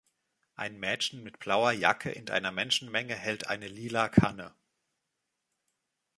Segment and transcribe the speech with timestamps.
[0.55, 4.55] Ein Mädchen mit blauer Jacke in einer Menschenmenge hält eine lila Kanne